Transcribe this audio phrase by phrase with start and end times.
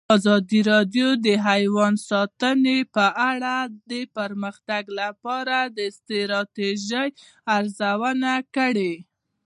[0.15, 3.55] ازادي راډیو د حیوان ساتنه په اړه
[3.91, 7.09] د پرمختګ لپاره د ستراتیژۍ
[7.57, 8.93] ارزونه کړې.